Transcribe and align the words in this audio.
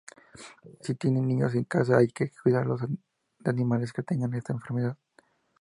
Si 0.79 0.95
tiene 0.95 1.21
niños 1.21 1.53
en 1.53 1.65
casa 1.65 1.97
hay 1.97 2.07
que 2.07 2.31
cuidarlos 2.31 2.81
de 2.81 2.97
animales 3.51 3.93
que 3.93 4.01
tengan 4.01 4.33
esta 4.33 4.51
enfermedad. 4.51 4.97